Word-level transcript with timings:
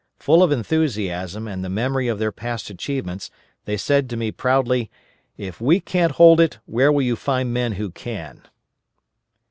Full 0.17 0.41
of 0.41 0.51
enthusiasm 0.51 1.47
and 1.47 1.63
the 1.63 1.69
memory 1.69 2.07
of 2.07 2.17
their 2.17 2.31
past 2.31 2.71
achievements 2.71 3.29
they 3.65 3.77
said 3.77 4.09
to 4.09 4.17
me 4.17 4.31
proudly, 4.31 4.85
_"If 5.37 5.61
we 5.61 5.79
can't 5.79 6.13
hold 6.13 6.39
it, 6.39 6.57
where 6.65 6.91
will 6.91 7.03
you 7.03 7.15
find 7.15 7.53
men 7.53 7.73
who 7.73 7.91
can?" 7.91 8.41